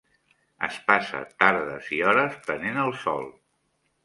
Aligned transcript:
Es 0.67 0.79
passa 0.87 1.21
tardes 1.43 1.91
i 1.99 2.01
hores 2.09 2.41
prenent 2.49 2.81
el 2.87 2.97
sol. 3.05 3.31